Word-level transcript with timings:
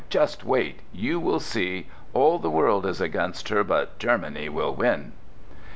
"Just 0.09 0.43
wait! 0.43 0.79
You 0.91 1.19
will 1.19 1.39
see! 1.39 1.85
All 2.15 2.39
the 2.39 2.49
world 2.49 2.87
is 2.87 2.99
against 2.99 3.49
her, 3.49 3.63
but 3.63 3.99
Germany 3.99 4.49
will 4.49 4.73
win!" 4.73 5.11